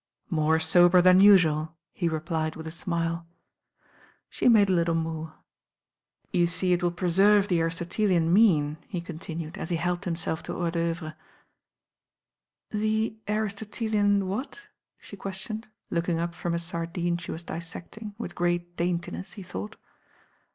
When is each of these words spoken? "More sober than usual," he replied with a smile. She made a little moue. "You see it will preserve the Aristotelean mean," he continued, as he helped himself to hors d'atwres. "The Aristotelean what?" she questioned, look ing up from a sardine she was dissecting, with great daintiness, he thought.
"More 0.31 0.59
sober 0.59 0.99
than 0.99 1.21
usual," 1.21 1.75
he 1.93 2.09
replied 2.09 2.55
with 2.55 2.65
a 2.65 2.71
smile. 2.71 3.27
She 4.31 4.47
made 4.49 4.67
a 4.67 4.71
little 4.73 4.95
moue. 4.95 5.31
"You 6.33 6.47
see 6.47 6.73
it 6.73 6.81
will 6.81 6.89
preserve 6.89 7.47
the 7.47 7.59
Aristotelean 7.59 8.33
mean," 8.33 8.77
he 8.87 8.99
continued, 8.99 9.59
as 9.59 9.69
he 9.69 9.75
helped 9.75 10.05
himself 10.05 10.41
to 10.41 10.55
hors 10.55 10.71
d'atwres. 10.71 11.13
"The 12.71 13.15
Aristotelean 13.27 14.25
what?" 14.25 14.69
she 14.97 15.15
questioned, 15.15 15.67
look 15.91 16.09
ing 16.09 16.17
up 16.17 16.33
from 16.33 16.55
a 16.55 16.57
sardine 16.59 17.17
she 17.17 17.29
was 17.29 17.43
dissecting, 17.43 18.15
with 18.17 18.33
great 18.33 18.75
daintiness, 18.77 19.33
he 19.33 19.43
thought. 19.43 19.75